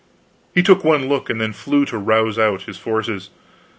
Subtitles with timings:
[0.55, 3.29] He took one look and then flew to rouse out his forces.